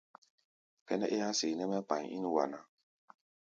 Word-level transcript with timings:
Kʼɛ́nɛ́ 0.85 1.09
é 1.15 1.17
há̧ 1.27 1.31
seeʼnɛ́ 1.39 1.69
mɛ́ 1.71 1.81
kpai 1.87 2.03
ín 2.15 2.25
wa 2.33 2.43
ná. 2.51 2.59